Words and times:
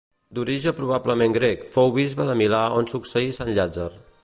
D'origen 0.37 0.75
probablement 0.77 1.35
grec, 1.35 1.67
fou 1.75 1.93
bisbe 1.99 2.27
de 2.31 2.37
Milà 2.41 2.65
on 2.81 2.91
succeí 2.95 3.31
sant 3.39 3.55
Llàtzer. 3.59 3.89